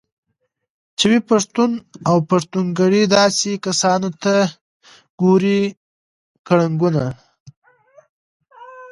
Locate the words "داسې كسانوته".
3.17-4.33